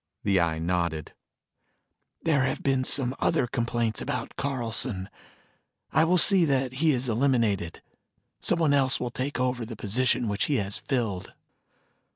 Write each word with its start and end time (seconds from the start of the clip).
The 0.23 0.39
Eye 0.39 0.57
nodded. 0.57 1.13
"There 2.23 2.41
have 2.45 2.63
been 2.63 2.83
some 2.83 3.15
other 3.19 3.45
complaints 3.45 4.01
about 4.01 4.35
Carlson. 4.35 5.09
I 5.91 6.05
will 6.05 6.17
see 6.17 6.43
that 6.43 6.71
he 6.73 6.91
is 6.91 7.07
eliminated. 7.07 7.83
Someone 8.39 8.73
else 8.73 8.99
will 8.99 9.11
take 9.11 9.39
over 9.39 9.63
the 9.63 9.75
position 9.75 10.27
which 10.27 10.45
he 10.45 10.55
has 10.55 10.79
filled." 10.79 11.33